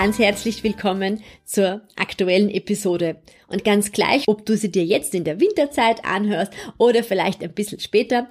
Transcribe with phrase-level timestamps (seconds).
[0.00, 3.20] Ganz herzlich willkommen zur aktuellen Episode.
[3.48, 7.52] Und ganz gleich, ob du sie dir jetzt in der Winterzeit anhörst oder vielleicht ein
[7.52, 8.26] bisschen später.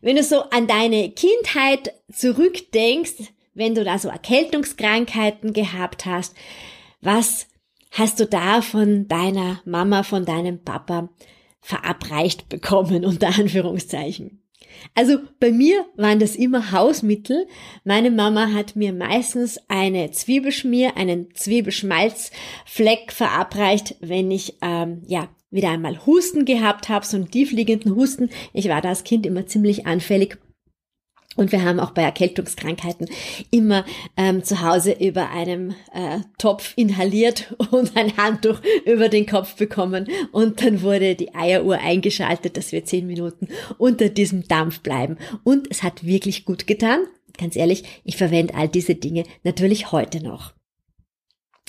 [0.00, 6.34] Wenn du so an deine Kindheit zurückdenkst, wenn du da so Erkältungskrankheiten gehabt hast,
[7.02, 7.46] was
[7.90, 11.10] hast du da von deiner Mama, von deinem Papa
[11.60, 14.41] verabreicht bekommen, unter Anführungszeichen?
[14.94, 17.46] Also bei mir waren das immer Hausmittel.
[17.84, 25.70] Meine Mama hat mir meistens eine Zwiebelschmier, einen Zwiebelschmalzfleck verabreicht, wenn ich ähm, ja wieder
[25.70, 28.30] einmal Husten gehabt habe, so einen tiefliegenden Husten.
[28.52, 30.38] Ich war da als Kind immer ziemlich anfällig
[31.36, 33.08] und wir haben auch bei Erkältungskrankheiten
[33.50, 33.84] immer
[34.16, 40.08] ähm, zu Hause über einem äh, Topf inhaliert und ein Handtuch über den Kopf bekommen.
[40.30, 45.16] Und dann wurde die Eieruhr eingeschaltet, dass wir zehn Minuten unter diesem Dampf bleiben.
[45.42, 47.00] Und es hat wirklich gut getan.
[47.38, 50.52] Ganz ehrlich, ich verwende all diese Dinge natürlich heute noch.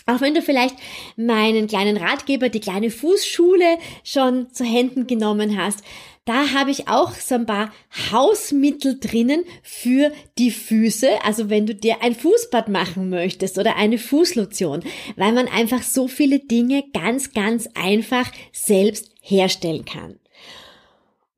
[0.06, 0.76] Auch wenn du vielleicht
[1.16, 5.82] meinen kleinen Ratgeber, die kleine Fußschule schon zu Händen genommen hast,
[6.26, 7.72] da habe ich auch so ein paar
[8.12, 11.10] Hausmittel drinnen für die Füße.
[11.24, 14.84] Also wenn du dir ein Fußbad machen möchtest oder eine Fußlotion,
[15.18, 20.20] weil man einfach so viele Dinge ganz, ganz einfach selbst herstellen kann.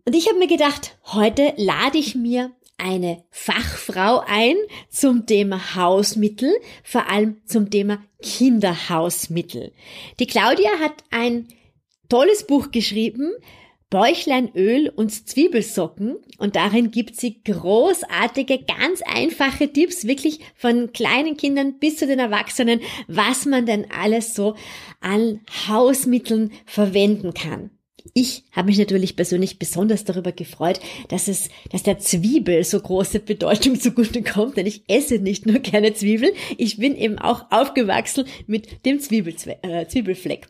[0.06, 4.56] Und ich habe mir gedacht, heute lade ich mir eine Fachfrau ein
[4.89, 9.72] zum Thema Hausmittel, vor allem zum Thema Kinderhausmittel.
[10.19, 11.47] Die Claudia hat ein
[12.09, 13.31] tolles Buch geschrieben,
[13.89, 21.78] Bäuchleinöl und Zwiebelsocken und darin gibt sie großartige, ganz einfache Tipps, wirklich von kleinen Kindern
[21.79, 24.56] bis zu den Erwachsenen, was man denn alles so
[25.01, 27.69] an Hausmitteln verwenden kann.
[28.13, 30.79] Ich habe mich natürlich persönlich besonders darüber gefreut,
[31.09, 35.59] dass es, dass der Zwiebel so große Bedeutung zugute kommt, denn ich esse nicht nur
[35.59, 40.47] gerne Zwiebeln, ich bin eben auch aufgewachsen mit dem Zwiebelzwe äh, Zwiebelfleck.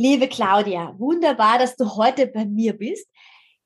[0.00, 3.08] Liebe Claudia, wunderbar, dass du heute bei mir bist.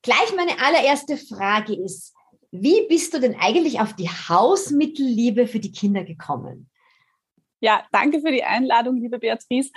[0.01, 2.15] Gleich meine allererste Frage ist,
[2.51, 6.71] wie bist du denn eigentlich auf die Hausmittelliebe für die Kinder gekommen?
[7.61, 9.71] Ja, danke für die Einladung, liebe Beatrice.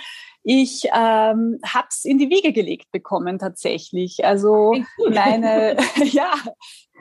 [0.44, 4.24] Ich ähm, habe es in die Wiege gelegt bekommen tatsächlich.
[4.24, 6.32] Also meine, ja,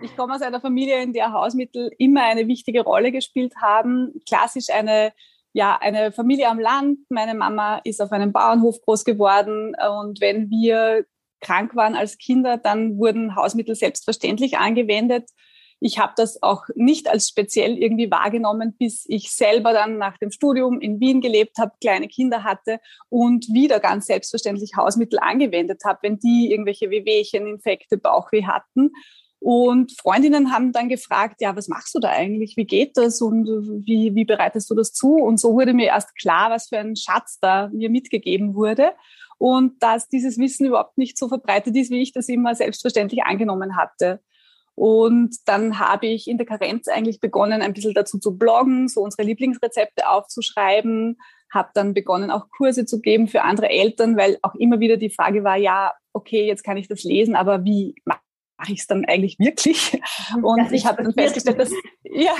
[0.01, 4.21] ich komme aus einer Familie, in der Hausmittel immer eine wichtige Rolle gespielt haben.
[4.27, 5.13] Klassisch eine
[5.55, 6.99] ja, eine Familie am Land.
[7.07, 11.05] Meine Mama ist auf einem Bauernhof groß geworden und wenn wir
[11.39, 15.29] krank waren als Kinder, dann wurden Hausmittel selbstverständlich angewendet.
[15.79, 20.29] Ich habe das auch nicht als speziell irgendwie wahrgenommen, bis ich selber dann nach dem
[20.29, 25.99] Studium in Wien gelebt habe, kleine Kinder hatte und wieder ganz selbstverständlich Hausmittel angewendet habe,
[26.01, 28.91] wenn die irgendwelche Wehwehchen, Infekte, Bauchweh hatten.
[29.39, 32.57] Und Freundinnen haben dann gefragt, ja, was machst du da eigentlich?
[32.57, 33.47] Wie geht das und
[33.85, 35.15] wie, wie bereitest du das zu?
[35.15, 38.93] Und so wurde mir erst klar, was für ein Schatz da mir mitgegeben wurde.
[39.37, 43.75] Und dass dieses Wissen überhaupt nicht so verbreitet ist, wie ich das immer selbstverständlich angenommen
[43.75, 44.21] hatte.
[44.75, 49.01] Und dann habe ich in der Karenz eigentlich begonnen, ein bisschen dazu zu bloggen, so
[49.01, 51.17] unsere Lieblingsrezepte aufzuschreiben,
[51.53, 55.09] habe dann begonnen, auch Kurse zu geben für andere Eltern, weil auch immer wieder die
[55.09, 58.19] Frage war, ja, okay, jetzt kann ich das lesen, aber wie mache
[58.67, 59.99] ich es dann eigentlich wirklich?
[60.35, 60.43] Mhm.
[60.43, 61.71] Und ich habe dann festgestellt, dass,
[62.03, 62.33] ja,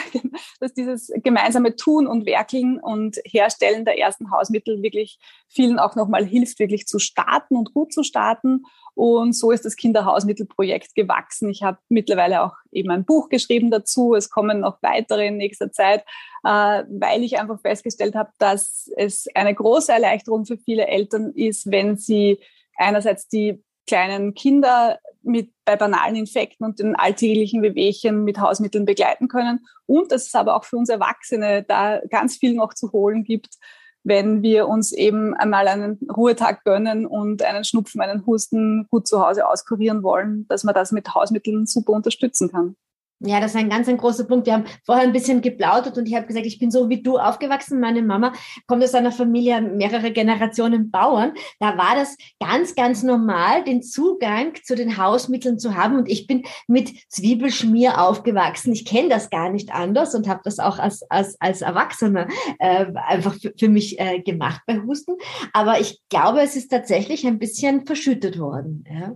[0.60, 5.20] dass dieses gemeinsame Tun und Werkeln und Herstellen der ersten Hausmittel wirklich
[5.50, 8.64] vielen auch nochmal hilft, wirklich zu starten und gut zu starten.
[8.94, 11.50] Und so ist das Kinderhausmittelprojekt gewachsen.
[11.50, 14.16] Ich habe mittlerweile auch eben ein Buch geschrieben dazu.
[14.16, 16.02] Es kommen noch weitere in nächster Zeit,
[16.46, 21.70] äh, weil ich einfach festgestellt habe, dass es eine große Erleichterung für viele Eltern ist,
[21.70, 22.40] wenn sie
[22.78, 29.28] einerseits die kleinen Kinder mit bei banalen Infekten und den alltäglichen Wehwehchen mit Hausmitteln begleiten
[29.28, 33.24] können und dass es aber auch für uns Erwachsene da ganz viel noch zu holen
[33.24, 33.56] gibt,
[34.04, 39.26] wenn wir uns eben einmal einen Ruhetag gönnen und einen Schnupfen, einen Husten gut zu
[39.26, 42.76] Hause auskurieren wollen, dass man das mit Hausmitteln super unterstützen kann.
[43.20, 44.46] Ja, das ist ein ganz ein großer Punkt.
[44.46, 47.18] Wir haben vorher ein bisschen geplaudert und ich habe gesagt, ich bin so wie du
[47.18, 47.80] aufgewachsen.
[47.80, 48.34] Meine Mama
[48.68, 51.34] kommt aus einer Familie, mehrere Generationen Bauern.
[51.60, 55.96] Da war das ganz, ganz normal, den Zugang zu den Hausmitteln zu haben.
[55.96, 58.74] Und ich bin mit Zwiebelschmier aufgewachsen.
[58.74, 62.28] Ich kenne das gar nicht anders und habe das auch als, als, als Erwachsener
[62.60, 65.14] äh, einfach für, für mich äh, gemacht bei Husten.
[65.54, 68.84] Aber ich glaube, es ist tatsächlich ein bisschen verschüttet worden.
[68.92, 69.16] Ja.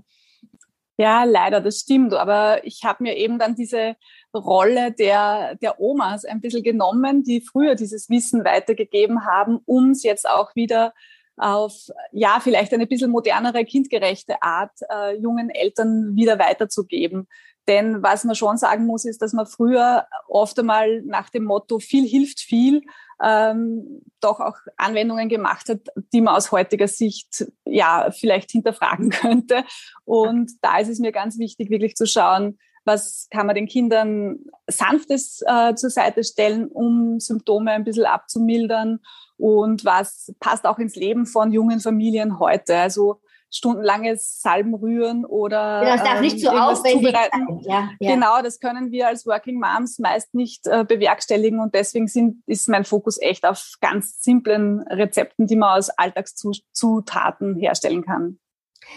[0.99, 2.13] Ja, leider, das stimmt.
[2.13, 3.95] Aber ich habe mir eben dann diese
[4.35, 10.03] Rolle der, der Omas ein bisschen genommen, die früher dieses Wissen weitergegeben haben, um es
[10.03, 10.93] jetzt auch wieder
[11.37, 17.29] auf, ja, vielleicht eine bisschen modernere, kindgerechte Art äh, jungen Eltern wieder weiterzugeben.
[17.69, 21.79] Denn was man schon sagen muss, ist, dass man früher oft einmal nach dem Motto
[21.79, 22.81] viel hilft viel
[23.23, 25.81] ähm, doch auch Anwendungen gemacht hat,
[26.13, 29.63] die man aus heutiger Sicht ja vielleicht hinterfragen könnte.
[30.05, 34.39] Und da ist es mir ganz wichtig, wirklich zu schauen, was kann man den Kindern
[34.67, 38.99] Sanftes äh, zur Seite stellen, um Symptome ein bisschen abzumildern
[39.37, 42.75] und was passt auch ins Leben von jungen Familien heute.
[42.77, 47.59] Also stundenlanges Salben rühren oder genau, das darf nicht so ähm, aufwendig sein.
[47.63, 48.13] Ja, ja.
[48.13, 52.69] Genau, das können wir als Working Moms meist nicht äh, bewerkstelligen und deswegen sind, ist
[52.69, 58.39] mein Fokus echt auf ganz simplen Rezepten, die man aus Alltagszutaten herstellen kann.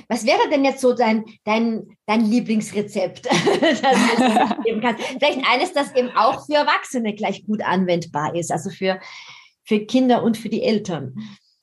[0.08, 5.02] Was wäre denn jetzt so dein, dein, dein Lieblingsrezept, das du geben kannst?
[5.02, 9.00] Vielleicht eines, das eben auch für Erwachsene gleich gut anwendbar ist, also für,
[9.64, 11.14] für Kinder und für die Eltern.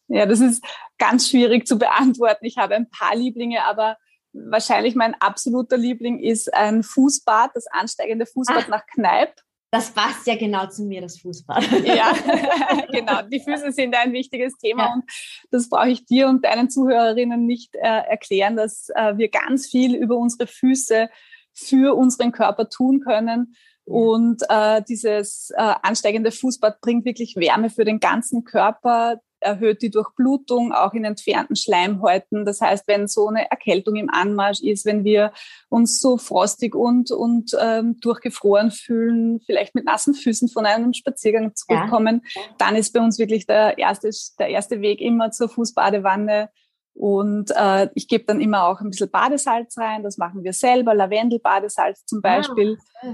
[0.08, 0.64] Ja, das ist
[1.00, 2.46] ganz schwierig zu beantworten.
[2.46, 3.98] Ich habe ein paar Lieblinge, aber
[4.34, 9.34] wahrscheinlich mein absoluter Liebling ist ein Fußbad, das ansteigende Fußbad Ach, nach Kneipp.
[9.72, 11.64] Das passt ja genau zu mir, das Fußbad.
[11.86, 12.12] Ja,
[12.92, 13.22] genau.
[13.22, 14.94] Die Füße sind ein wichtiges Thema ja.
[14.94, 15.04] und
[15.52, 19.96] das brauche ich dir und deinen Zuhörerinnen nicht äh, erklären, dass äh, wir ganz viel
[19.96, 21.10] über unsere Füße
[21.54, 23.56] für unseren Körper tun können.
[23.86, 29.90] Und äh, dieses äh, ansteigende Fußbad bringt wirklich Wärme für den ganzen Körper erhöht die
[29.90, 32.46] Durchblutung auch in entfernten Schleimhäuten.
[32.46, 35.32] Das heißt, wenn so eine Erkältung im Anmarsch ist, wenn wir
[35.70, 41.56] uns so frostig und, und ähm, durchgefroren fühlen, vielleicht mit nassen Füßen von einem Spaziergang
[41.56, 42.42] zurückkommen, ja.
[42.58, 44.10] dann ist bei uns wirklich der erste,
[44.40, 46.50] der erste Weg immer zur Fußbadewanne.
[46.94, 50.04] Und äh, ich gebe dann immer auch ein bisschen Badesalz rein.
[50.04, 52.78] Das machen wir selber, Lavendelbadesalz zum ah, Beispiel.
[53.02, 53.08] Ah,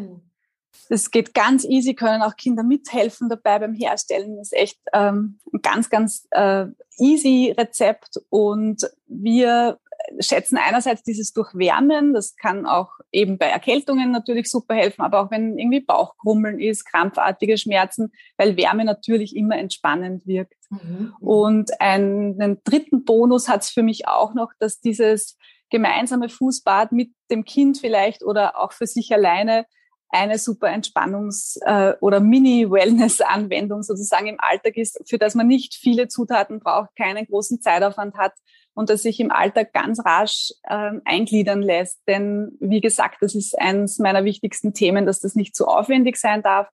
[0.90, 4.38] das geht ganz easy, können auch Kinder mithelfen dabei beim Herstellen.
[4.38, 6.66] Das ist echt ähm, ein ganz, ganz äh,
[6.98, 8.20] easy Rezept.
[8.30, 9.80] Und wir
[10.20, 15.32] schätzen einerseits dieses Durchwärmen, das kann auch eben bei Erkältungen natürlich super helfen, aber auch
[15.32, 20.54] wenn irgendwie Bauchkrummeln ist, krampfartige Schmerzen, weil Wärme natürlich immer entspannend wirkt.
[20.70, 21.14] Mhm.
[21.20, 25.38] Und einen dritten Bonus hat es für mich auch noch, dass dieses
[25.70, 29.66] gemeinsame Fußbad mit dem Kind vielleicht oder auch für sich alleine
[30.16, 36.08] eine super Entspannungs- äh, oder Mini-Wellness-Anwendung sozusagen im Alltag ist, für das man nicht viele
[36.08, 38.34] Zutaten braucht, keinen großen Zeitaufwand hat
[38.74, 42.02] und das sich im Alltag ganz rasch ähm, eingliedern lässt.
[42.08, 46.42] Denn wie gesagt, das ist eines meiner wichtigsten Themen, dass das nicht zu aufwendig sein
[46.42, 46.70] darf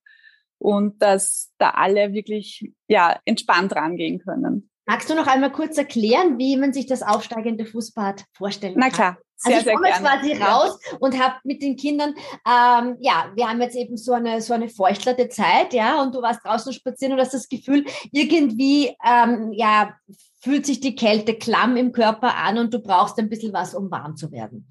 [0.59, 4.71] und dass da alle wirklich ja entspannt rangehen können.
[4.87, 8.83] Magst du noch einmal kurz erklären, wie man sich das aufsteigende Fußbad vorstellen kann?
[8.89, 9.19] Na klar.
[9.45, 12.15] Sehr, also ich komme jetzt quasi raus und habe mit den Kindern,
[12.47, 16.23] ähm, ja, wir haben jetzt eben so eine so eine feuchtlerte Zeit, ja, und du
[16.23, 19.97] warst draußen spazieren und hast das Gefühl, irgendwie, ähm, ja,
[20.41, 23.91] fühlt sich die Kälte klamm im Körper an und du brauchst ein bisschen was, um
[23.91, 24.69] warm zu werden.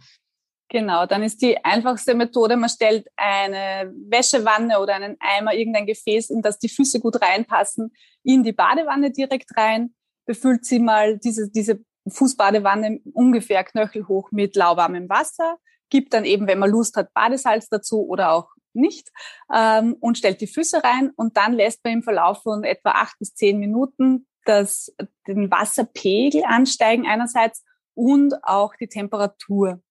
[0.70, 6.30] Genau, dann ist die einfachste Methode, man stellt eine Wäschewanne oder einen Eimer, irgendein Gefäß,
[6.30, 7.92] in das die Füße gut reinpassen,
[8.24, 9.94] in die Badewanne direkt rein,
[10.26, 15.58] befüllt sie mal diese, diese Fußbadewanne ungefähr knöchelhoch mit lauwarmem Wasser,
[15.90, 19.10] gibt dann eben, wenn man Lust hat, Badesalz dazu oder auch nicht
[19.54, 23.20] ähm, und stellt die Füße rein und dann lässt man im Verlauf von etwa acht
[23.20, 24.96] bis zehn Minuten das,
[25.28, 29.82] den Wasserpegel ansteigen einerseits und auch die Temperatur.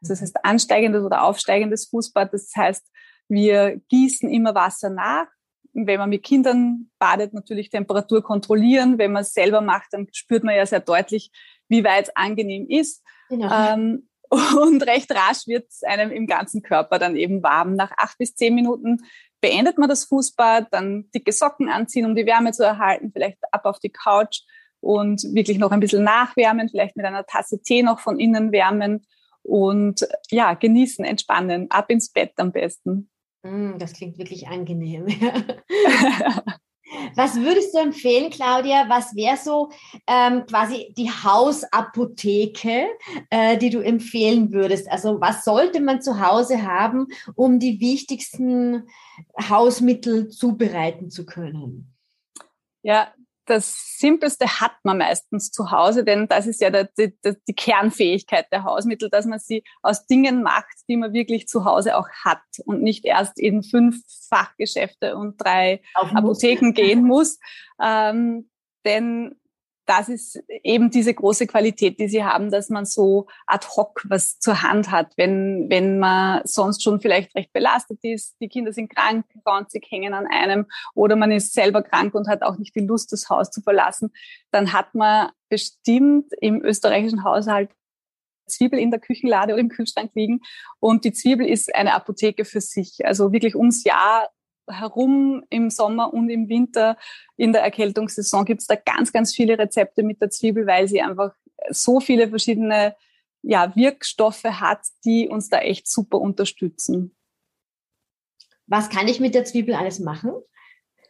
[0.00, 2.32] Also das heißt ansteigendes oder aufsteigendes Fußbad.
[2.32, 2.86] Das heißt,
[3.28, 5.26] wir gießen immer Wasser nach,
[5.72, 8.98] wenn man mit Kindern badet, natürlich Temperatur kontrollieren.
[8.98, 11.30] Wenn man es selber macht, dann spürt man ja sehr deutlich,
[11.68, 13.02] wie weit es angenehm ist.
[13.28, 13.50] Genau.
[13.52, 17.74] Ähm, und recht rasch wird es einem im ganzen Körper dann eben warm.
[17.74, 18.98] Nach acht bis zehn Minuten
[19.40, 23.64] beendet man das Fußbad, dann dicke Socken anziehen, um die Wärme zu erhalten, vielleicht ab
[23.64, 24.40] auf die Couch
[24.80, 29.06] und wirklich noch ein bisschen nachwärmen, vielleicht mit einer Tasse Tee noch von innen wärmen
[29.42, 33.10] und ja, genießen, entspannen, ab ins Bett am besten.
[33.42, 35.06] Mm, das klingt wirklich angenehm.
[37.14, 38.88] Was würdest du empfehlen, Claudia?
[38.88, 39.70] Was wäre so
[40.06, 42.86] ähm, quasi die Hausapotheke,
[43.30, 44.90] äh, die du empfehlen würdest?
[44.90, 48.88] Also was sollte man zu Hause haben, um die wichtigsten
[49.48, 51.94] Hausmittel zubereiten zu können?
[52.82, 53.12] Ja,
[53.48, 58.46] das Simpelste hat man meistens zu Hause, denn das ist ja der, die, die, Kernfähigkeit
[58.52, 62.42] der Hausmittel, dass man sie aus Dingen macht, die man wirklich zu Hause auch hat
[62.66, 63.96] und nicht erst in fünf
[64.28, 67.38] Fachgeschäfte und drei Apotheken gehen muss.
[67.82, 68.50] Ähm,
[68.84, 69.40] denn
[69.88, 74.38] das ist eben diese große Qualität, die sie haben, dass man so ad hoc was
[74.38, 78.94] zur Hand hat, wenn, wenn man sonst schon vielleicht recht belastet ist, die Kinder sind
[78.94, 82.84] krank, ranzig hängen an einem oder man ist selber krank und hat auch nicht die
[82.84, 84.12] Lust, das Haus zu verlassen,
[84.50, 87.70] dann hat man bestimmt im österreichischen Haushalt
[88.46, 90.40] Zwiebel in der Küchenlade oder im Kühlschrank liegen.
[90.80, 93.04] Und die Zwiebel ist eine Apotheke für sich.
[93.04, 94.28] Also wirklich ums Jahr
[94.68, 96.96] herum im Sommer und im Winter
[97.36, 101.00] in der Erkältungssaison gibt es da ganz, ganz viele Rezepte mit der Zwiebel, weil sie
[101.00, 101.34] einfach
[101.70, 102.94] so viele verschiedene
[103.42, 107.16] ja, Wirkstoffe hat, die uns da echt super unterstützen.
[108.66, 110.32] Was kann ich mit der Zwiebel alles machen?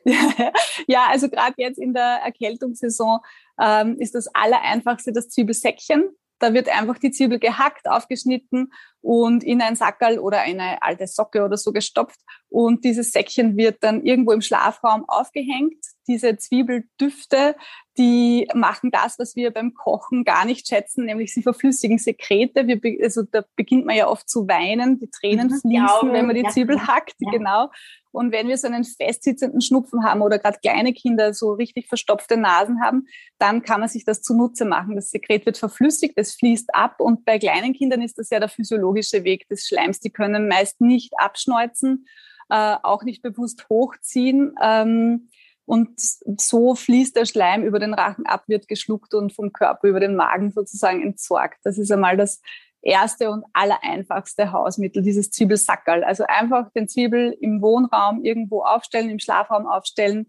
[0.86, 3.20] ja, also gerade jetzt in der Erkältungssaison
[3.60, 6.10] ähm, ist das Allereinfachste das Zwiebelsäckchen.
[6.38, 11.44] Da wird einfach die Zwiebel gehackt, aufgeschnitten und in ein Sackerl oder eine alte Socke
[11.44, 12.20] oder so gestopft.
[12.50, 15.76] Und dieses Säckchen wird dann irgendwo im Schlafraum aufgehängt.
[16.06, 17.54] Diese Zwiebeldüfte,
[17.98, 22.66] die machen das, was wir beim Kochen gar nicht schätzen, nämlich sie verflüssigen Sekrete.
[22.66, 26.36] Wir, also da beginnt man ja oft zu weinen, die Tränen mhm, fließen, wenn man
[26.36, 27.30] die Zwiebel hackt, ja.
[27.30, 27.70] genau.
[28.10, 32.36] Und wenn wir so einen festsitzenden Schnupfen haben oder gerade kleine Kinder so richtig verstopfte
[32.36, 33.06] Nasen haben,
[33.38, 34.96] dann kann man sich das zunutze machen.
[34.96, 38.48] Das Sekret wird verflüssigt, es fließt ab und bei kleinen Kindern ist das ja der
[38.48, 40.00] Physiologische physiologische Weg des Schleims.
[40.00, 42.06] Die können meist nicht abschneuzen,
[42.48, 44.54] äh, auch nicht bewusst hochziehen.
[44.62, 45.28] Ähm,
[45.64, 46.00] und
[46.40, 50.16] so fließt der Schleim über den Rachen ab, wird geschluckt und vom Körper über den
[50.16, 51.58] Magen sozusagen entsorgt.
[51.62, 52.40] Das ist einmal das
[52.80, 56.04] erste und allereinfachste Hausmittel, dieses Zwiebelsackerl.
[56.04, 60.28] Also einfach den Zwiebel im Wohnraum irgendwo aufstellen, im Schlafraum aufstellen,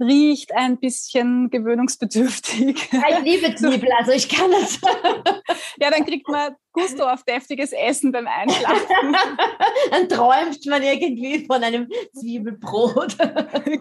[0.00, 2.88] riecht ein bisschen gewöhnungsbedürftig.
[3.08, 4.80] Ich liebe Zwiebel, also ich kann das.
[5.80, 9.16] ja, dann kriegt man Gusto auf deftiges Essen beim Einschlafen.
[9.90, 13.16] dann träumt man irgendwie von einem Zwiebelbrot.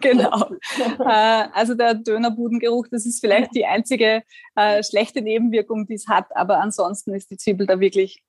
[0.01, 0.49] genau.
[0.99, 4.23] Äh, also der Dönerbudengeruch, das ist vielleicht die einzige
[4.55, 8.23] äh, schlechte Nebenwirkung, die es hat, aber ansonsten ist die Zwiebel da wirklich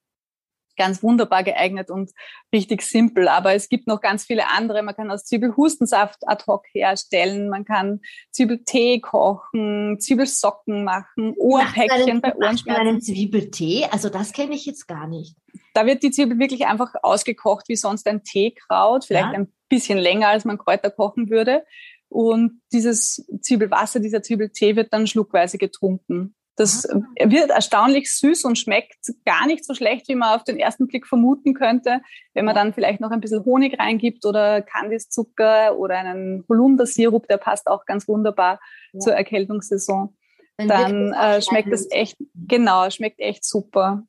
[0.78, 2.12] ganz wunderbar geeignet und
[2.54, 3.28] richtig simpel.
[3.28, 4.82] Aber es gibt noch ganz viele andere.
[4.82, 7.50] Man kann aus Zwiebelhustensaft ad hoc herstellen.
[7.50, 12.80] Man kann Zwiebeltee kochen, Zwiebelsocken machen, Ohrpäckchen bei Ohrenschmerzen.
[12.80, 13.86] einen Zwiebeltee?
[13.90, 15.36] Also das kenne ich jetzt gar nicht.
[15.74, 19.38] Da wird die Zwiebel wirklich einfach ausgekocht wie sonst ein Teekraut, vielleicht ja.
[19.38, 21.64] ein bisschen länger, als man Kräuter kochen würde.
[22.08, 26.34] Und dieses Zwiebelwasser, dieser Zwiebeltee wird dann schluckweise getrunken.
[26.58, 30.88] Das wird erstaunlich süß und schmeckt gar nicht so schlecht, wie man auf den ersten
[30.88, 32.02] Blick vermuten könnte.
[32.34, 37.36] Wenn man dann vielleicht noch ein bisschen Honig reingibt oder Kandiszucker oder einen Holundersirup, der
[37.36, 38.58] passt auch ganz wunderbar
[38.92, 38.98] ja.
[38.98, 40.16] zur Erkältungssaison.
[40.56, 44.02] Dann, dann äh, schmeckt es echt, genau, schmeckt echt super.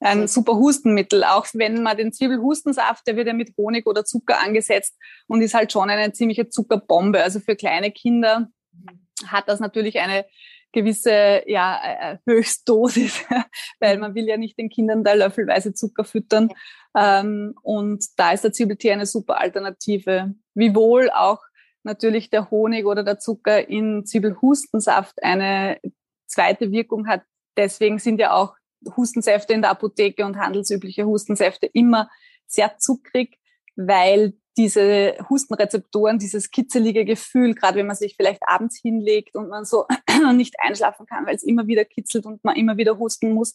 [0.00, 4.40] Ein super Hustenmittel, auch wenn man den Zwiebelhustensaft, der wird ja mit Honig oder Zucker
[4.40, 4.96] angesetzt
[5.26, 7.22] und ist halt schon eine ziemliche Zuckerbombe.
[7.22, 9.00] Also für kleine Kinder mhm.
[9.26, 10.24] hat das natürlich eine
[10.74, 13.24] gewisse ja, äh, äh, Höchstdosis,
[13.80, 16.50] weil man will ja nicht den Kindern da löffelweise Zucker füttern.
[16.94, 20.34] Ähm, und da ist der Zwiebeltee eine super Alternative.
[20.54, 21.40] Wiewohl auch
[21.84, 25.80] natürlich der Honig oder der Zucker in Zwiebelhustensaft eine
[26.26, 27.22] zweite Wirkung hat.
[27.56, 28.54] Deswegen sind ja auch
[28.96, 32.10] Hustensäfte in der Apotheke und handelsübliche Hustensäfte immer
[32.46, 33.38] sehr zuckrig,
[33.76, 39.64] weil diese Hustenrezeptoren, dieses kitzelige Gefühl, gerade wenn man sich vielleicht abends hinlegt und man
[39.64, 39.86] so
[40.34, 43.54] nicht einschlafen kann, weil es immer wieder kitzelt und man immer wieder husten muss,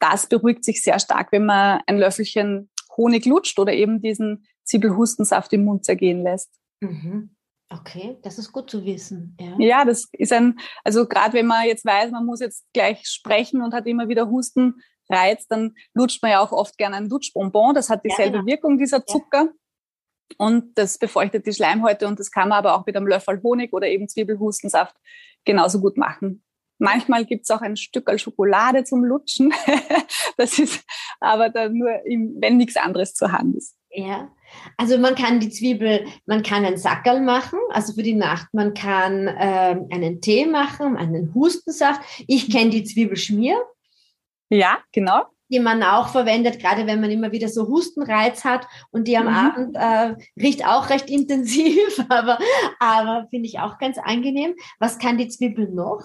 [0.00, 5.52] das beruhigt sich sehr stark, wenn man ein Löffelchen Honig lutscht oder eben diesen Zwiebelhustensaft
[5.52, 6.50] im Mund zergehen lässt.
[6.80, 7.36] Mhm.
[7.72, 9.36] Okay, das ist gut zu wissen.
[9.40, 9.54] Ja.
[9.58, 13.62] ja, das ist ein, also gerade wenn man jetzt weiß, man muss jetzt gleich sprechen
[13.62, 17.74] und hat immer wieder Husten, Reiz, dann lutscht man ja auch oft gerne ein Lutschbonbon.
[17.74, 18.46] Das hat dieselbe ja, genau.
[18.46, 19.44] Wirkung, dieser Zucker.
[19.44, 19.59] Ja
[20.38, 23.72] und das befeuchtet die Schleimhäute und das kann man aber auch mit einem Löffel Honig
[23.72, 24.96] oder eben Zwiebelhustensaft
[25.44, 26.42] genauso gut machen.
[26.78, 29.52] Manchmal gibt's auch ein Stück Schokolade zum Lutschen.
[30.38, 30.82] das ist
[31.20, 33.76] aber dann nur, wenn nichts anderes zur Hand ist.
[33.90, 34.30] Ja,
[34.76, 38.46] also man kann die Zwiebel, man kann einen Sackerl machen, also für die Nacht.
[38.52, 42.00] Man kann äh, einen Tee machen, einen Hustensaft.
[42.26, 43.60] Ich kenne die Zwiebelschmier.
[44.48, 45.24] Ja, genau.
[45.50, 49.26] Die man auch verwendet, gerade wenn man immer wieder so Hustenreiz hat und die am
[49.26, 49.34] mhm.
[49.34, 52.38] Abend äh, riecht auch recht intensiv, aber,
[52.78, 54.54] aber finde ich auch ganz angenehm.
[54.78, 56.04] Was kann die Zwiebel noch?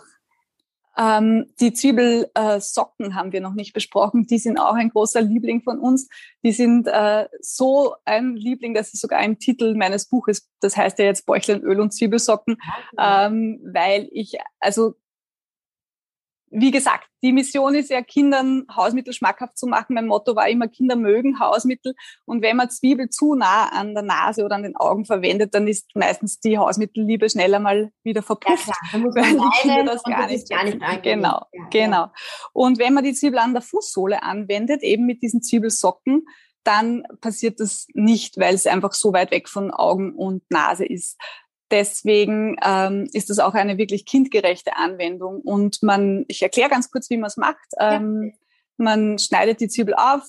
[0.98, 4.28] Ähm, die Zwiebelsocken äh, haben wir noch nicht besprochen.
[4.28, 6.08] Die sind auch ein großer Liebling von uns.
[6.44, 10.98] Die sind äh, so ein Liebling, dass es sogar im Titel meines Buches, das heißt
[11.00, 12.58] ja jetzt Bäuchleinöl und Zwiebelsocken,
[12.96, 14.96] ah, ähm, weil ich, also
[16.58, 19.94] wie gesagt, die Mission ist ja, Kindern Hausmittel schmackhaft zu machen.
[19.94, 21.96] Mein Motto war immer, Kinder mögen Hausmittel.
[22.24, 25.68] Und wenn man Zwiebel zu nah an der Nase oder an den Augen verwendet, dann
[25.68, 30.50] ist meistens die Hausmittelliebe schneller mal wieder verpufft, ja, weil die Kinder das gar nicht,
[30.50, 32.04] gar nicht Genau, ja, genau.
[32.04, 32.14] Ja.
[32.54, 36.26] Und wenn man die Zwiebel an der Fußsohle anwendet, eben mit diesen Zwiebelsocken,
[36.64, 41.18] dann passiert das nicht, weil es einfach so weit weg von Augen und Nase ist.
[41.72, 45.42] Deswegen ähm, ist das auch eine wirklich kindgerechte Anwendung.
[45.42, 47.68] Und man, ich erkläre ganz kurz, wie man es macht.
[47.80, 48.40] Ähm, ja.
[48.78, 50.24] Man schneidet die Zwiebel auf,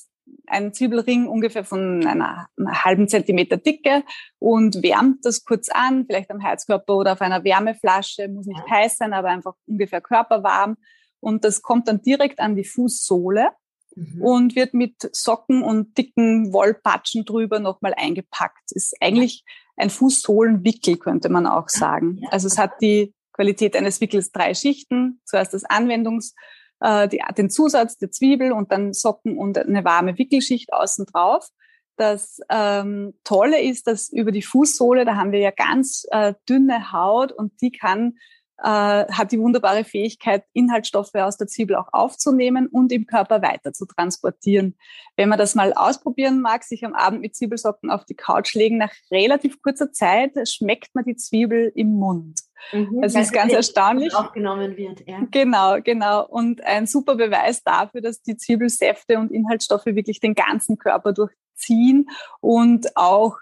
[0.46, 4.04] einen Zwiebelring ungefähr von einer, einer, halben Zentimeter Dicke
[4.38, 8.76] und wärmt das kurz an, vielleicht am Heizkörper oder auf einer Wärmeflasche, muss nicht ja.
[8.76, 10.76] heiß sein, aber einfach ungefähr körperwarm.
[11.20, 13.50] Und das kommt dann direkt an die Fußsohle
[13.94, 14.22] mhm.
[14.22, 18.72] und wird mit Socken und dicken Wollpatschen drüber nochmal eingepackt.
[18.72, 19.44] Ist eigentlich
[19.76, 22.18] ein Fußsohlenwickel, könnte man auch sagen.
[22.22, 22.28] Ja.
[22.30, 25.20] Also es hat die Qualität eines Wickels drei Schichten.
[25.24, 26.34] Zuerst das Anwendungs,
[26.80, 31.48] äh, die, den Zusatz der Zwiebel und dann Socken und eine warme Wickelschicht außen drauf.
[31.96, 36.92] Das ähm, Tolle ist, dass über die Fußsohle, da haben wir ja ganz äh, dünne
[36.92, 38.18] Haut und die kann
[38.58, 38.66] äh,
[39.12, 43.86] hat die wunderbare Fähigkeit, Inhaltsstoffe aus der Zwiebel auch aufzunehmen und im Körper weiter zu
[43.86, 44.76] transportieren.
[45.16, 48.78] Wenn man das mal ausprobieren mag, sich am Abend mit Zwiebelsocken auf die Couch legen,
[48.78, 52.40] nach relativ kurzer Zeit schmeckt man die Zwiebel im Mund.
[52.72, 54.14] Mhm, das ist ganz erstaunlich.
[54.14, 55.20] Aufgenommen wird, ja.
[55.30, 56.26] Genau, genau.
[56.26, 62.08] Und ein super Beweis dafür, dass die Zwiebelsäfte und Inhaltsstoffe wirklich den ganzen Körper durchziehen
[62.40, 63.36] und auch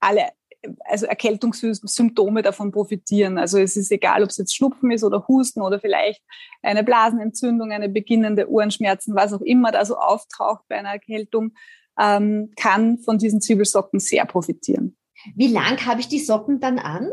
[0.00, 0.30] alle
[0.84, 3.38] also Erkältungssymptome davon profitieren.
[3.38, 6.22] Also es ist egal, ob es jetzt Schnupfen ist oder Husten oder vielleicht
[6.62, 11.52] eine Blasenentzündung, eine beginnende Ohrenschmerzen, was auch immer da so auftaucht bei einer Erkältung,
[11.98, 14.96] ähm, kann von diesen Zwiebelsocken sehr profitieren.
[15.34, 17.10] Wie lang habe ich die Socken dann an?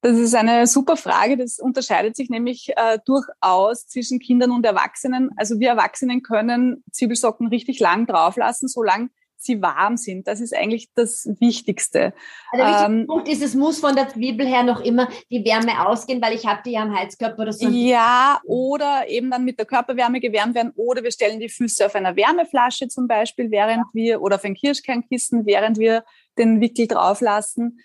[0.00, 1.38] Das ist eine super Frage.
[1.38, 5.30] Das unterscheidet sich nämlich äh, durchaus zwischen Kindern und Erwachsenen.
[5.36, 9.08] Also wir Erwachsenen können Zwiebelsocken richtig lang drauflassen, so lang
[9.44, 10.26] sie warm sind.
[10.26, 12.14] Das ist eigentlich das Wichtigste.
[12.52, 15.44] Also der wichtigste ähm, Punkt ist, es muss von der Zwiebel her noch immer die
[15.44, 17.68] Wärme ausgehen, weil ich habe die ja am Heizkörper oder so.
[17.68, 21.94] Ja, oder eben dann mit der Körperwärme gewärmt werden oder wir stellen die Füße auf
[21.94, 23.90] einer Wärmeflasche zum Beispiel, während ja.
[23.92, 26.04] wir, oder auf ein Kirschkernkissen, während wir
[26.38, 27.78] den Wickel drauflassen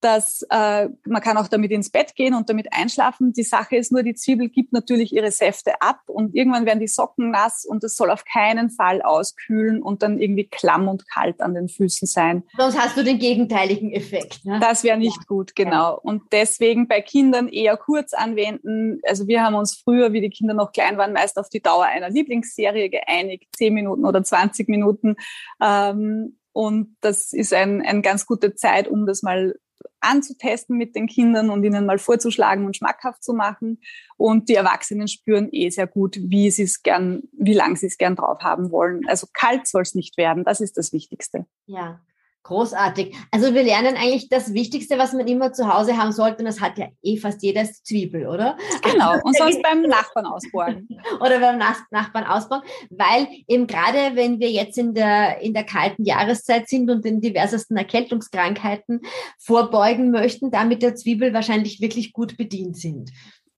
[0.00, 3.32] dass äh, man kann auch damit ins Bett gehen und damit einschlafen.
[3.32, 6.86] Die Sache ist nur, die Zwiebel gibt natürlich ihre Säfte ab und irgendwann werden die
[6.86, 11.40] Socken nass und es soll auf keinen Fall auskühlen und dann irgendwie klamm und kalt
[11.40, 12.42] an den Füßen sein.
[12.56, 14.44] Sonst hast du den gegenteiligen Effekt.
[14.44, 14.60] Ne?
[14.60, 15.24] Das wäre nicht ja.
[15.26, 15.98] gut, genau.
[15.98, 19.00] Und deswegen bei Kindern eher kurz anwenden.
[19.06, 21.84] Also wir haben uns früher, wie die Kinder noch klein waren, meist auf die Dauer
[21.84, 25.16] einer Lieblingsserie geeinigt, zehn Minuten oder 20 Minuten.
[25.62, 29.56] Ähm, und das ist ein, eine ganz gute Zeit, um das mal
[30.00, 33.80] anzutesten mit den Kindern und ihnen mal vorzuschlagen und schmackhaft zu machen.
[34.16, 37.98] Und die Erwachsenen spüren eh sehr gut, wie sie es gern, wie lang sie es
[37.98, 39.02] gern drauf haben wollen.
[39.08, 40.44] Also kalt soll es nicht werden.
[40.44, 41.46] Das ist das Wichtigste.
[41.66, 42.00] Ja.
[42.46, 43.16] Großartig.
[43.32, 46.60] Also wir lernen eigentlich das Wichtigste, was man immer zu Hause haben sollte, und das
[46.60, 48.56] hat ja eh fast jeder Zwiebel, oder?
[48.82, 50.88] Genau, und sonst beim Nachbarn ausbauen.
[51.20, 56.04] oder beim Nachbarn ausbauen, weil eben gerade wenn wir jetzt in der, in der kalten
[56.04, 59.00] Jahreszeit sind und den diversesten Erkältungskrankheiten
[59.40, 63.10] vorbeugen möchten, da mit der Zwiebel wahrscheinlich wirklich gut bedient sind.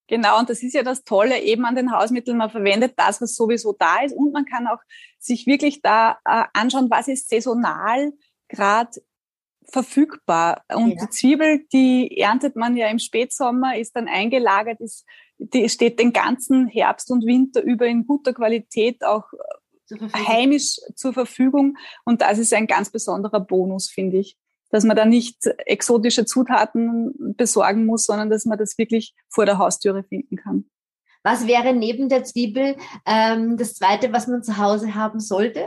[0.06, 2.38] Genau, und das ist ja das Tolle eben an den Hausmitteln.
[2.38, 4.80] Man verwendet das, was sowieso da ist und man kann auch
[5.18, 8.14] sich wirklich da äh, anschauen, was ist saisonal
[8.48, 9.00] gerade
[9.70, 10.62] verfügbar.
[10.72, 11.04] Und ja.
[11.04, 15.04] die Zwiebel, die erntet man ja im Spätsommer, ist dann eingelagert, ist,
[15.38, 19.24] die steht den ganzen Herbst und Winter über in guter Qualität auch
[19.86, 21.76] zur heimisch zur Verfügung.
[22.04, 24.36] Und das ist ein ganz besonderer Bonus, finde ich.
[24.70, 29.56] Dass man da nicht exotische Zutaten besorgen muss, sondern dass man das wirklich vor der
[29.58, 30.68] Haustüre finden kann.
[31.22, 35.66] Was wäre neben der Zwiebel ähm, das Zweite, was man zu Hause haben sollte?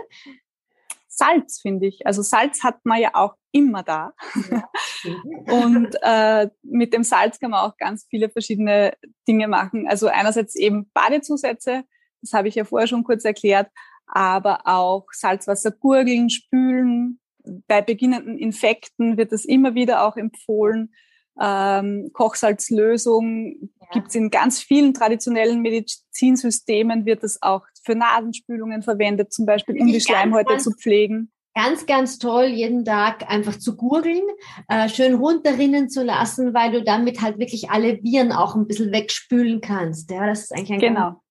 [1.21, 2.05] Salz, finde ich.
[2.07, 4.13] Also Salz hat man ja auch immer da.
[4.49, 4.69] Ja.
[5.63, 8.93] und äh, mit dem Salz kann man auch ganz viele verschiedene
[9.27, 9.87] Dinge machen.
[9.87, 11.83] Also einerseits eben Badezusätze,
[12.21, 13.69] das habe ich ja vorher schon kurz erklärt,
[14.07, 17.19] aber auch Salzwasser gurgeln, spülen.
[17.67, 20.93] Bei beginnenden Infekten wird das immer wieder auch empfohlen.
[21.39, 23.87] Ähm, Kochsalzlösung ja.
[23.93, 29.79] gibt es in ganz vielen traditionellen Medizinsystemen, wird es auch für Nasenspülungen verwendet, zum Beispiel
[29.79, 31.31] um die Schleimhäute zu pflegen.
[31.53, 34.23] Ganz, ganz toll, jeden Tag einfach zu gurgeln,
[34.69, 38.93] äh, schön runterrinnen zu lassen, weil du damit halt wirklich alle Viren auch ein bisschen
[38.93, 40.09] wegspülen kannst.
[40.11, 41.21] Ja, das ist eigentlich ein genau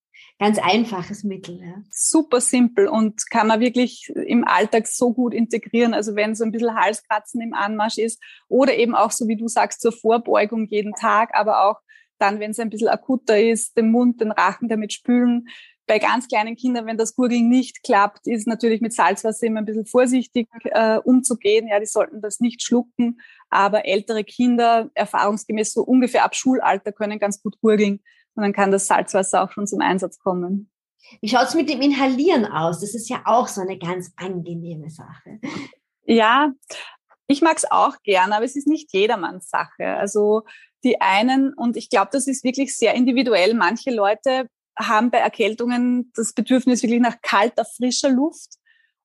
[0.41, 1.61] ganz einfaches Mittel.
[1.61, 1.75] Ja.
[1.91, 5.93] Super simpel und kann man wirklich im Alltag so gut integrieren.
[5.93, 9.49] Also wenn so ein bisschen Halskratzen im Anmarsch ist oder eben auch so wie du
[9.49, 11.77] sagst zur Vorbeugung jeden Tag, aber auch
[12.19, 15.47] dann, wenn es ein bisschen akuter ist, den Mund, den Rachen damit spülen.
[15.91, 19.65] Bei ganz kleinen Kindern, wenn das Gurgeln nicht klappt, ist natürlich mit Salzwasser immer ein
[19.65, 21.67] bisschen vorsichtig äh, umzugehen.
[21.67, 23.21] Ja, die sollten das nicht schlucken.
[23.49, 28.05] Aber ältere Kinder, erfahrungsgemäß so ungefähr ab Schulalter, können ganz gut gurgeln.
[28.37, 30.71] Und dann kann das Salzwasser auch schon zum Einsatz kommen.
[31.21, 32.79] Wie schaut es mit dem Inhalieren aus?
[32.79, 35.41] Das ist ja auch so eine ganz angenehme Sache.
[36.05, 36.53] Ja,
[37.27, 39.97] ich mag es auch gern, aber es ist nicht jedermanns Sache.
[39.97, 40.43] Also
[40.85, 43.55] die einen, und ich glaube, das ist wirklich sehr individuell.
[43.55, 44.47] Manche Leute
[44.89, 48.55] haben bei Erkältungen das Bedürfnis wirklich nach kalter, frischer Luft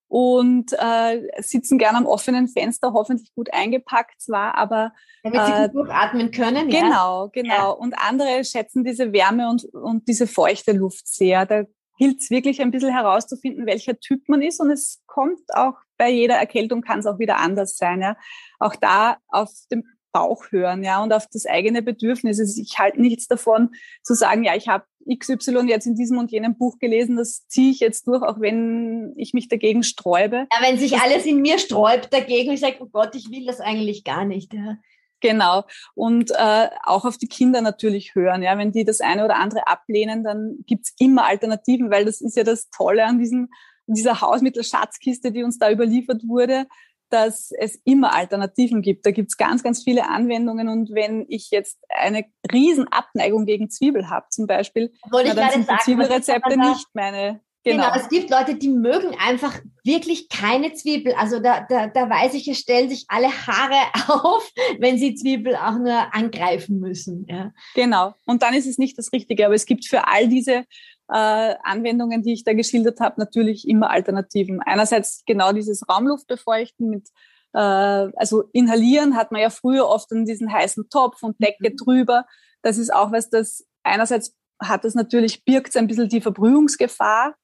[0.07, 5.67] und äh, sitzen gerne am offenen Fenster, hoffentlich gut eingepackt zwar, aber damit sie äh,
[5.67, 6.69] gut durchatmen können.
[6.69, 7.31] Genau, ja.
[7.33, 7.53] genau.
[7.53, 7.69] Ja.
[7.69, 11.45] Und andere schätzen diese Wärme und, und diese feuchte Luft sehr.
[11.45, 11.63] Da
[11.97, 14.59] gilt es wirklich ein bisschen herauszufinden, welcher Typ man ist.
[14.59, 18.01] Und es kommt auch bei jeder Erkältung kann es auch wieder anders sein.
[18.01, 18.17] Ja.
[18.59, 19.83] Auch da auf dem
[20.15, 22.39] Bauch hören, ja, und auf das eigene Bedürfnis.
[22.39, 26.31] Also ich halte nichts davon, zu sagen, ja, ich habe XY jetzt in diesem und
[26.31, 30.47] jenem Buch gelesen, das ziehe ich jetzt durch, auch wenn ich mich dagegen sträube.
[30.53, 33.45] Ja, wenn sich das alles in mir sträubt dagegen, ich sage, oh Gott, ich will
[33.45, 34.53] das eigentlich gar nicht.
[34.53, 34.77] Ja.
[35.19, 35.65] Genau.
[35.95, 38.41] Und äh, auch auf die Kinder natürlich hören.
[38.41, 42.37] Ja, wenn die das eine oder andere ablehnen, dann gibt's immer Alternativen, weil das ist
[42.37, 43.49] ja das Tolle an diesem,
[43.87, 46.67] dieser Hausmittelschatzkiste, die uns da überliefert wurde
[47.15, 49.05] dass es immer Alternativen gibt.
[49.05, 50.67] Da gibt es ganz, ganz viele Anwendungen.
[50.67, 55.77] Und wenn ich jetzt eine riesen Abneigung gegen Zwiebel habe, zum Beispiel, dann sind die
[55.77, 57.41] Zwiebelrezepte nicht meine.
[57.65, 57.83] Genau.
[57.83, 57.95] genau.
[57.95, 61.13] es gibt Leute, die mögen einfach wirklich keine Zwiebel.
[61.15, 63.75] Also da, da, da weiß ich, es stellen sich alle Haare
[64.23, 64.49] auf,
[64.79, 67.25] wenn sie Zwiebel auch nur angreifen müssen.
[67.27, 67.51] Ja.
[67.73, 68.13] Genau.
[68.25, 69.47] Und dann ist es nicht das Richtige.
[69.47, 70.65] Aber es gibt für all diese
[71.09, 74.61] äh, Anwendungen, die ich da geschildert habe, natürlich immer Alternativen.
[74.61, 77.09] Einerseits genau dieses Raumluftbefeuchten mit
[77.53, 81.77] äh, also inhalieren hat man ja früher oft in diesen heißen Topf und Decke mhm.
[81.77, 82.25] drüber.
[82.61, 87.35] Das ist auch was, das einerseits hat das natürlich, birgt ein bisschen die Verbrühungsgefahr.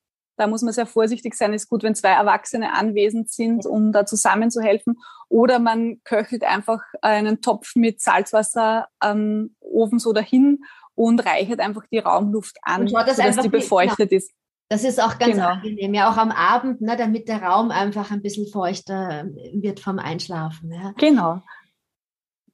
[0.41, 1.54] Da muss man sehr vorsichtig sein.
[1.54, 4.97] Es ist gut, wenn zwei Erwachsene anwesend sind, um da zusammenzuhelfen.
[5.30, 10.63] Oder man köchelt einfach einen Topf mit Salzwasser am Ofen so dahin
[10.95, 14.32] und reichert einfach die Raumluft an, das sodass die befeuchtet ist.
[14.67, 15.49] Das ist auch ganz genau.
[15.49, 19.99] angenehm, ja auch am Abend, ne, damit der Raum einfach ein bisschen feuchter wird vom
[19.99, 20.73] Einschlafen.
[20.73, 20.95] Ja.
[20.97, 21.43] Genau.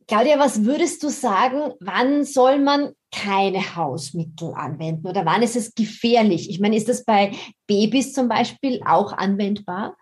[0.10, 5.74] Claudia, was würdest du sagen, wann soll man keine Hausmittel anwenden oder wann ist es
[5.76, 6.50] gefährlich?
[6.50, 7.32] Ich meine, ist das bei
[7.66, 9.98] Babys zum Beispiel auch anwendbar?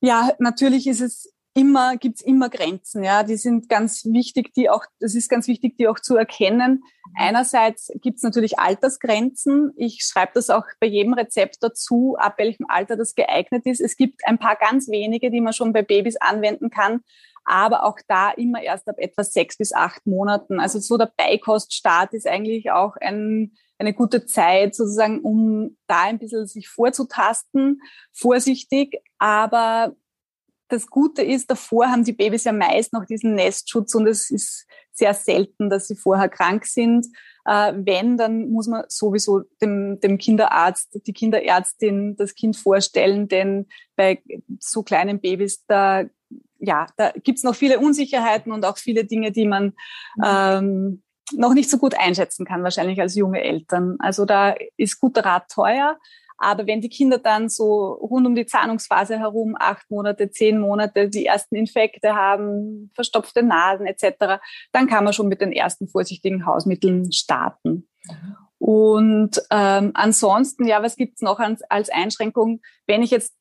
[0.00, 3.22] Ja, natürlich ist es immer, gibt's immer Grenzen, ja.
[3.22, 6.82] Die sind ganz wichtig, die auch, das ist ganz wichtig, die auch zu erkennen.
[7.16, 9.72] Einerseits gibt's natürlich Altersgrenzen.
[9.76, 13.80] Ich schreibe das auch bei jedem Rezept dazu, ab welchem Alter das geeignet ist.
[13.80, 17.00] Es gibt ein paar ganz wenige, die man schon bei Babys anwenden kann,
[17.44, 20.60] aber auch da immer erst ab etwa sechs bis acht Monaten.
[20.60, 26.18] Also so der Beikoststart ist eigentlich auch ein, eine gute Zeit sozusagen, um da ein
[26.18, 27.80] bisschen sich vorzutasten,
[28.12, 29.94] vorsichtig, aber
[30.70, 34.66] das Gute ist, davor haben die Babys ja meist noch diesen Nestschutz und es ist
[34.92, 37.06] sehr selten, dass sie vorher krank sind.
[37.44, 43.66] Äh, wenn, dann muss man sowieso dem, dem Kinderarzt, die Kinderärztin das Kind vorstellen, denn
[43.96, 44.22] bei
[44.60, 46.04] so kleinen Babys, da,
[46.58, 49.74] ja, da gibt's noch viele Unsicherheiten und auch viele Dinge, die man
[50.16, 50.24] mhm.
[50.24, 53.96] ähm, noch nicht so gut einschätzen kann, wahrscheinlich als junge Eltern.
[54.00, 55.96] Also da ist guter Rat teuer.
[56.42, 61.10] Aber wenn die Kinder dann so rund um die Zahnungsphase herum, acht Monate, zehn Monate,
[61.10, 64.40] die ersten Infekte haben, verstopfte Nasen etc.,
[64.72, 67.88] dann kann man schon mit den ersten vorsichtigen Hausmitteln starten.
[68.06, 68.36] Mhm.
[68.58, 72.60] Und ähm, ansonsten, ja, was gibt's noch als, als Einschränkung?
[72.86, 73.34] Wenn ich jetzt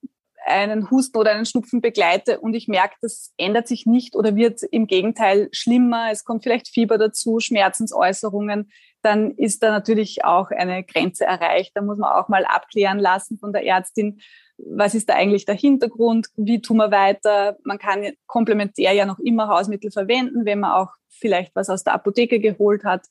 [0.50, 4.62] einen Husten oder einen Schnupfen begleite und ich merke, das ändert sich nicht oder wird
[4.64, 10.84] im Gegenteil schlimmer, es kommt vielleicht Fieber dazu, Schmerzensäußerungen, dann ist da natürlich auch eine
[10.84, 11.72] Grenze erreicht.
[11.76, 14.20] Da muss man auch mal abklären lassen von der Ärztin,
[14.58, 17.58] was ist da eigentlich der Hintergrund, wie tun wir weiter.
[17.64, 21.94] Man kann komplementär ja noch immer Hausmittel verwenden, wenn man auch vielleicht was aus der
[21.94, 23.06] Apotheke geholt hat.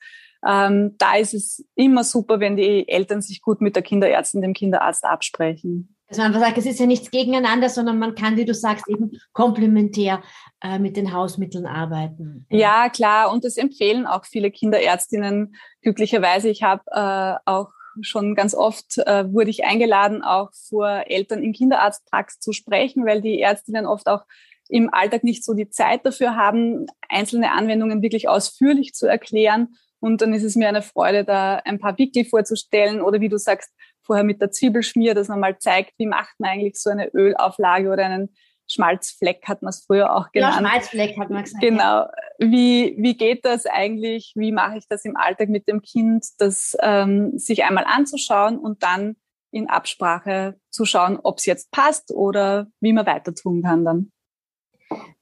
[0.46, 4.52] Ähm, da ist es immer super, wenn die Eltern sich gut mit der Kinderärztin, dem
[4.52, 5.96] Kinderarzt absprechen.
[6.08, 9.20] Also man sagt, es ist ja nichts gegeneinander, sondern man kann, wie du sagst, eben
[9.32, 10.22] komplementär
[10.62, 12.46] äh, mit den Hausmitteln arbeiten.
[12.48, 13.30] Ja, klar.
[13.30, 15.54] Und das empfehlen auch viele Kinderärztinnen.
[15.82, 17.68] Glücklicherweise, ich habe äh, auch
[18.00, 23.20] schon ganz oft äh, wurde ich eingeladen, auch vor Eltern im Kinderarztpraxis zu sprechen, weil
[23.20, 24.22] die Ärztinnen oft auch
[24.68, 29.76] im Alltag nicht so die Zeit dafür haben, einzelne Anwendungen wirklich ausführlich zu erklären.
[30.00, 33.38] Und dann ist es mir eine Freude, da ein paar Wickel vorzustellen oder wie du
[33.38, 33.72] sagst,
[34.08, 37.90] vorher mit der Zwiebelschmier, dass man mal zeigt, wie macht man eigentlich so eine Ölauflage
[37.90, 38.30] oder einen
[38.70, 40.54] Schmalzfleck hat man es früher auch genannt.
[40.54, 41.62] Ja, Schmalzfleck hat man gesagt.
[41.62, 42.06] Genau.
[42.38, 44.32] Wie, wie geht das eigentlich?
[44.34, 46.26] Wie mache ich das im Alltag mit dem Kind?
[46.38, 49.16] Das ähm, sich einmal anzuschauen und dann
[49.50, 54.12] in Absprache zu schauen, ob es jetzt passt oder wie man weiter tun kann dann.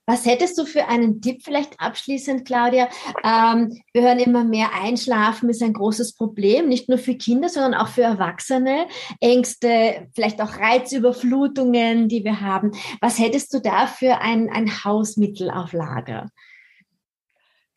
[0.06, 2.88] Was hättest du für einen Tipp vielleicht abschließend, Claudia?
[3.24, 7.74] Ähm, wir hören immer mehr, Einschlafen ist ein großes Problem, nicht nur für Kinder, sondern
[7.74, 8.86] auch für Erwachsene.
[9.20, 12.70] Ängste, vielleicht auch Reizüberflutungen, die wir haben.
[13.00, 16.30] Was hättest du da für ein, ein Hausmittel auf Lager?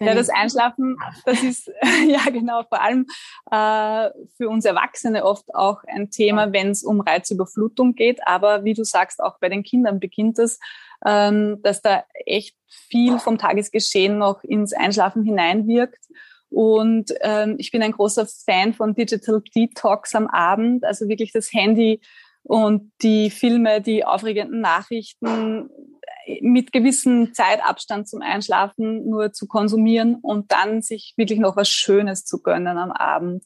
[0.02, 1.72] Ja, das Einschlafen, das ist
[2.08, 3.06] ja genau vor allem
[3.52, 8.26] äh, für uns Erwachsene oft auch ein Thema, wenn es um Reizüberflutung geht.
[8.26, 10.60] Aber wie du sagst, auch bei den Kindern beginnt es,
[11.06, 16.06] ähm, dass da echt viel vom Tagesgeschehen noch ins Einschlafen hineinwirkt.
[16.50, 21.54] Und ähm, ich bin ein großer Fan von Digital Detox am Abend, also wirklich das
[21.54, 22.02] Handy
[22.44, 25.70] und die Filme, die aufregenden Nachrichten
[26.42, 32.26] mit gewissem Zeitabstand zum Einschlafen nur zu konsumieren und dann sich wirklich noch was Schönes
[32.26, 33.44] zu gönnen am Abend.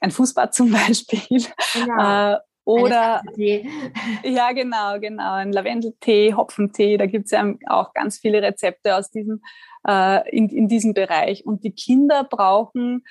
[0.00, 1.44] Ein Fußbad zum Beispiel.
[1.74, 2.34] Genau.
[2.34, 5.34] Äh, oder ja, genau, genau.
[5.34, 9.40] Ein Lavendeltee, Hopfentee, da gibt es ja auch ganz viele Rezepte aus diesem,
[9.86, 11.46] äh, in, in diesem Bereich.
[11.46, 13.04] Und die Kinder brauchen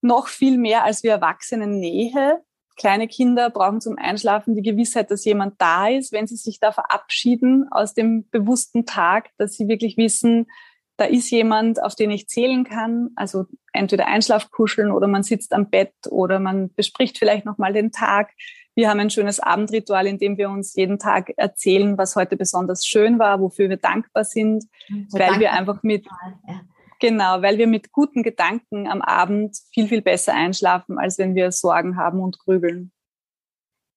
[0.00, 2.42] noch viel mehr als wir Erwachsenen Nähe.
[2.78, 6.72] Kleine Kinder brauchen zum Einschlafen die Gewissheit, dass jemand da ist, wenn sie sich da
[6.72, 10.46] verabschieden aus dem bewussten Tag, dass sie wirklich wissen,
[10.96, 13.10] da ist jemand, auf den ich zählen kann.
[13.16, 18.30] Also entweder Einschlafkuscheln oder man sitzt am Bett oder man bespricht vielleicht nochmal den Tag.
[18.74, 22.86] Wir haben ein schönes Abendritual, in dem wir uns jeden Tag erzählen, was heute besonders
[22.86, 24.64] schön war, wofür wir dankbar sind,
[25.08, 26.06] so weil wir einfach mit,
[26.46, 26.60] ja.
[26.98, 31.52] Genau, weil wir mit guten Gedanken am Abend viel, viel besser einschlafen, als wenn wir
[31.52, 32.92] Sorgen haben und grübeln.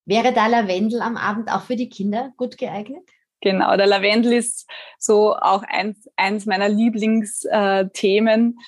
[0.06, 3.08] Wäre da Lavendel am Abend auch für die Kinder gut geeignet?
[3.42, 8.60] Genau, der Lavendel ist so auch eins, eins meiner Lieblingsthemen.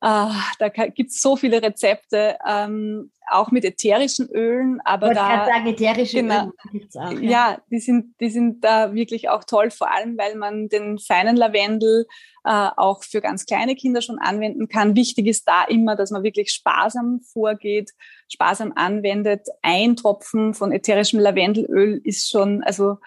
[0.00, 5.66] Uh, da gibt's so viele Rezepte, ähm, auch mit ätherischen Ölen, aber Wollte da sagen,
[5.66, 7.10] ätherische genau, Öle gibt's auch.
[7.10, 7.20] Ja.
[7.20, 11.36] ja, die sind die sind da wirklich auch toll, vor allem weil man den feinen
[11.36, 12.06] Lavendel
[12.44, 14.94] äh, auch für ganz kleine Kinder schon anwenden kann.
[14.94, 17.90] Wichtig ist da immer, dass man wirklich sparsam vorgeht,
[18.32, 19.48] sparsam anwendet.
[19.62, 22.98] Ein Tropfen von ätherischem Lavendelöl ist schon, also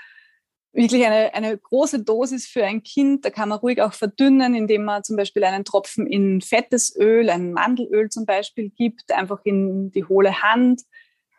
[0.73, 3.25] wirklich eine, eine große Dosis für ein Kind.
[3.25, 7.29] Da kann man ruhig auch verdünnen, indem man zum Beispiel einen Tropfen in fettes Öl,
[7.29, 10.81] ein Mandelöl zum Beispiel gibt, einfach in die hohle Hand.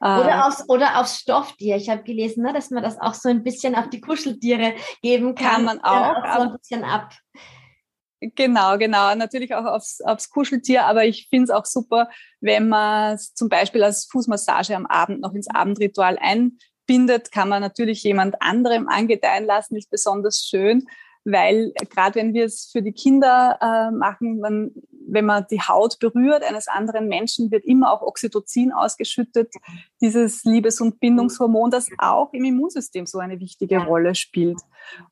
[0.01, 1.77] Oder äh, aufs, oder aufs Stofftier.
[1.77, 5.35] Ich habe gelesen, ne, dass man das auch so ein bisschen auf die Kuscheltiere geben
[5.35, 5.53] kann.
[5.53, 6.17] Kann man auch.
[6.17, 7.15] auch so ein bisschen ab.
[8.21, 9.15] Genau, genau.
[9.15, 12.09] Natürlich auch aufs, aufs Kuscheltier, aber ich finde es auch super,
[12.41, 17.63] wenn man zum Beispiel als Fußmassage am Abend noch ins Abendritual ein, bindet, kann man
[17.63, 20.87] natürlich jemand anderem angedeihen lassen, ist besonders schön,
[21.25, 24.73] weil gerade wenn wir es für die Kinder äh, machen, man,
[25.07, 29.53] wenn man die Haut berührt eines anderen Menschen, wird immer auch Oxytocin ausgeschüttet,
[30.01, 34.61] dieses Liebes- und Bindungshormon, das auch im Immunsystem so eine wichtige Rolle spielt.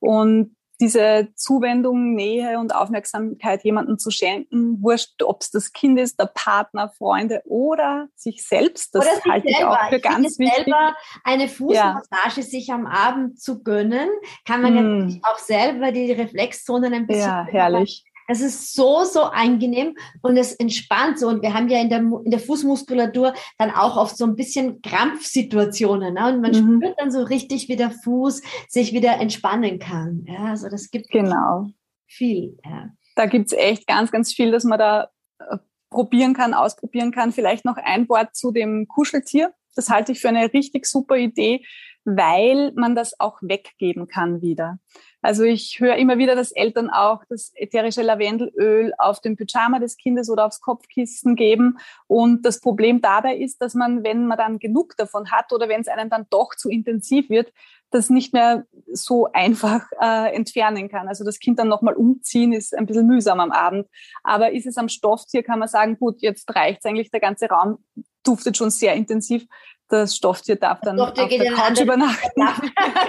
[0.00, 6.18] Und diese Zuwendung, Nähe und Aufmerksamkeit jemandem zu schenken, wurscht, ob es das Kind ist,
[6.18, 8.94] der Partner, Freunde oder sich selbst.
[8.94, 10.64] Das oder halte ich auch für ich ganz wichtig.
[10.64, 12.42] Selber eine Fußmassage ja.
[12.42, 14.08] sich am Abend zu gönnen,
[14.46, 14.98] kann man mm.
[14.98, 17.28] natürlich auch selber die Reflexzonen ein bisschen.
[17.28, 18.04] Ja, herrlich.
[18.30, 21.26] Das ist so, so angenehm und es entspannt so.
[21.26, 24.80] Und wir haben ja in der, in der Fußmuskulatur dann auch oft so ein bisschen
[24.82, 26.14] Krampfsituationen.
[26.14, 26.28] Ne?
[26.28, 26.76] Und man mhm.
[26.76, 30.24] spürt dann so richtig, wie der Fuß sich wieder entspannen kann.
[30.28, 31.70] Ja, also das gibt genau.
[32.06, 32.56] viel.
[32.64, 32.90] Ja.
[33.16, 35.08] Da gibt's echt ganz, ganz viel, dass man da
[35.40, 35.56] äh,
[35.90, 37.32] probieren kann, ausprobieren kann.
[37.32, 39.52] Vielleicht noch ein Wort zu dem Kuscheltier.
[39.74, 41.64] Das halte ich für eine richtig super Idee.
[42.04, 44.78] Weil man das auch weggeben kann wieder.
[45.22, 49.98] Also ich höre immer wieder, dass Eltern auch das ätherische Lavendelöl auf den Pyjama des
[49.98, 51.78] Kindes oder aufs Kopfkissen geben.
[52.06, 55.82] Und das Problem dabei ist, dass man, wenn man dann genug davon hat oder wenn
[55.82, 57.52] es einem dann doch zu intensiv wird,
[57.90, 61.08] das nicht mehr so einfach äh, entfernen kann.
[61.08, 63.88] Also das Kind dann nochmal umziehen ist ein bisschen mühsam am Abend.
[64.22, 67.84] Aber ist es am Stofftier, kann man sagen, gut, jetzt reicht eigentlich, der ganze Raum
[68.22, 69.46] duftet schon sehr intensiv
[69.90, 72.42] das Stofftier darf dann Stofftier auf der Couch übernachten.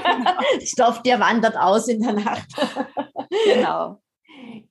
[0.66, 2.48] Stofftier wandert aus in der Nacht.
[3.46, 4.02] genau.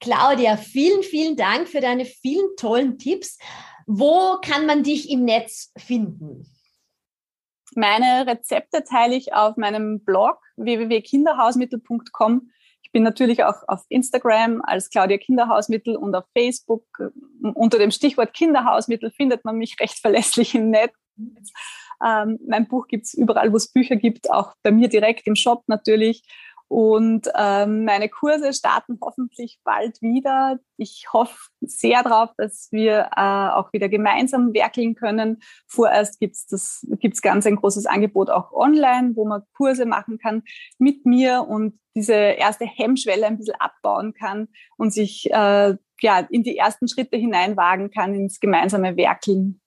[0.01, 3.38] Claudia, vielen, vielen Dank für deine vielen tollen Tipps.
[3.87, 6.46] Wo kann man dich im Netz finden?
[7.75, 12.51] Meine Rezepte teile ich auf meinem Blog www.kinderhausmittel.com.
[12.83, 16.85] Ich bin natürlich auch auf Instagram als Claudia Kinderhausmittel und auf Facebook.
[17.55, 20.92] Unter dem Stichwort Kinderhausmittel findet man mich recht verlässlich im Netz.
[22.04, 25.64] Ähm, mein Buch gibt's überall, wo es Bücher gibt, auch bei mir direkt im Shop
[25.66, 26.22] natürlich.
[26.70, 30.60] Und ähm, meine Kurse starten hoffentlich bald wieder.
[30.76, 35.42] Ich hoffe sehr darauf, dass wir äh, auch wieder gemeinsam werkeln können.
[35.66, 40.44] Vorerst gibt's das gibt's ganz ein großes Angebot auch online, wo man Kurse machen kann
[40.78, 46.44] mit mir und diese erste Hemmschwelle ein bisschen abbauen kann und sich äh, ja in
[46.44, 49.60] die ersten Schritte hineinwagen kann ins gemeinsame Werkeln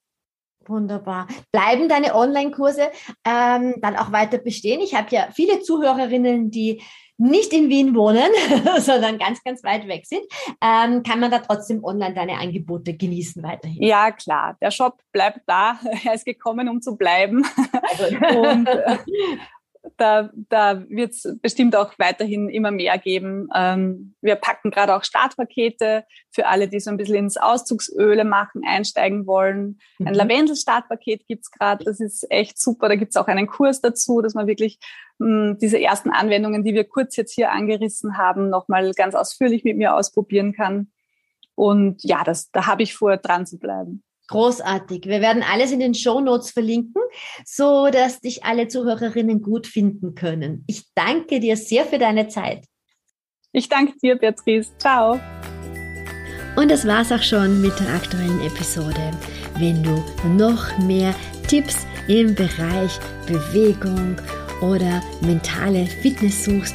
[0.68, 1.26] Wunderbar.
[1.52, 2.90] Bleiben deine Online-Kurse
[3.24, 4.80] ähm, dann auch weiter bestehen?
[4.80, 6.82] Ich habe ja viele Zuhörerinnen, die
[7.16, 8.30] nicht in Wien wohnen,
[8.78, 10.22] sondern ganz, ganz weit weg sind.
[10.60, 13.82] Ähm, kann man da trotzdem online deine Angebote genießen weiterhin?
[13.82, 14.56] Ja, klar.
[14.60, 15.78] Der Shop bleibt da.
[16.04, 17.44] Er ist gekommen, um zu bleiben.
[17.82, 18.16] Also.
[18.40, 18.98] Und, äh,
[19.96, 23.48] da, da wird es bestimmt auch weiterhin immer mehr geben.
[23.54, 28.62] Ähm, wir packen gerade auch Startpakete für alle, die so ein bisschen ins Auszugsöle machen,
[28.66, 29.78] einsteigen wollen.
[29.98, 30.08] Mhm.
[30.08, 32.88] Ein Lavendel-Startpaket gibt's gerade, das ist echt super.
[32.88, 34.78] Da gibt's auch einen Kurs dazu, dass man wirklich
[35.18, 39.64] mh, hm, diese ersten Anwendungen, die wir kurz jetzt hier angerissen haben, nochmal ganz ausführlich
[39.64, 40.90] mit mir ausprobieren kann.
[41.54, 44.02] Und ja, das, da habe ich vor, dran zu bleiben.
[44.28, 45.04] Großartig.
[45.04, 47.02] Wir werden alles in den Show Notes verlinken,
[47.44, 50.64] so dass dich alle Zuhörerinnen gut finden können.
[50.66, 52.64] Ich danke dir sehr für deine Zeit.
[53.52, 54.72] Ich danke dir, Beatrice.
[54.78, 55.20] Ciao.
[56.56, 59.10] Und das war's auch schon mit der aktuellen Episode.
[59.58, 61.14] Wenn du noch mehr
[61.48, 64.16] Tipps im Bereich Bewegung
[64.60, 66.74] oder mentale Fitness suchst,